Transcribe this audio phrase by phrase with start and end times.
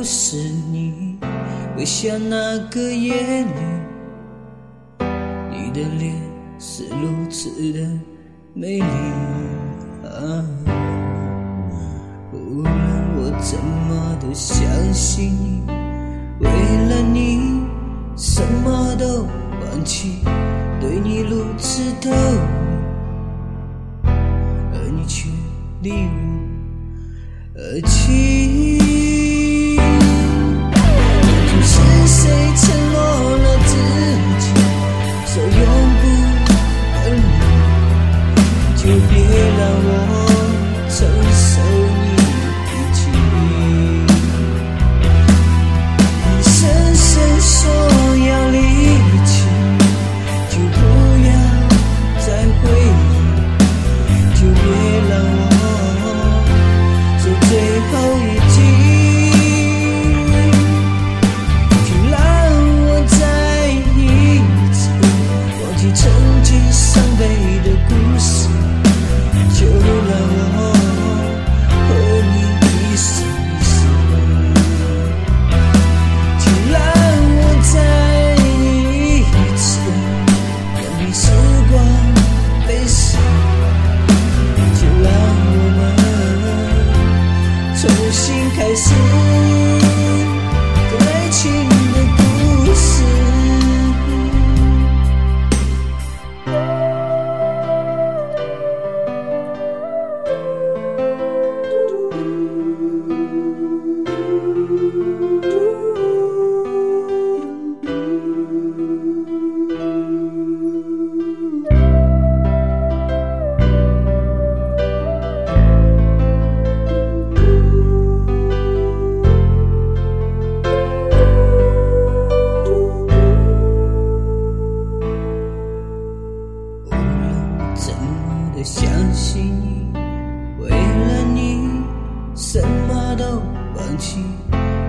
[0.00, 0.38] 不是
[0.72, 1.18] 你，
[1.76, 5.04] 回想那个夜里，
[5.50, 6.16] 你的脸
[6.58, 7.86] 是如此的
[8.54, 8.82] 美丽。
[10.02, 10.42] 啊，
[12.32, 12.72] 无论
[13.18, 15.64] 我怎么的相信你，
[16.38, 17.60] 为了你
[18.16, 19.26] 什么都
[19.60, 20.20] 放弃，
[20.80, 22.40] 对你如此投入。
[24.72, 25.28] 而你却
[25.82, 26.10] 离我
[27.54, 28.59] 而去。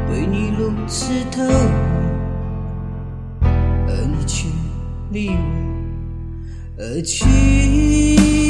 [0.08, 1.50] 对你如此投入，
[3.42, 4.48] 而你却
[5.12, 5.36] 离我
[6.78, 8.41] 而去。